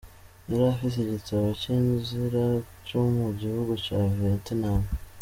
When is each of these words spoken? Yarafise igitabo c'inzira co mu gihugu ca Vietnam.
Yarafise 0.49 0.97
igitabo 1.01 1.45
c'inzira 1.61 2.43
co 2.87 2.99
mu 3.17 3.27
gihugu 3.39 3.71
ca 3.83 3.99
Vietnam. 4.15 4.81